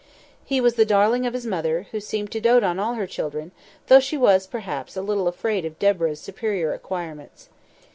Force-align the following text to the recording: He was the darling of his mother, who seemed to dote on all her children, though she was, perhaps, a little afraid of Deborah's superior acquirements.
He 0.43 0.59
was 0.59 0.77
the 0.77 0.83
darling 0.83 1.27
of 1.27 1.35
his 1.35 1.45
mother, 1.45 1.85
who 1.91 1.99
seemed 1.99 2.31
to 2.31 2.39
dote 2.39 2.63
on 2.63 2.79
all 2.79 2.95
her 2.95 3.05
children, 3.05 3.51
though 3.85 3.99
she 3.99 4.17
was, 4.17 4.47
perhaps, 4.47 4.97
a 4.97 5.01
little 5.03 5.27
afraid 5.27 5.63
of 5.63 5.77
Deborah's 5.77 6.19
superior 6.19 6.73
acquirements. 6.73 7.49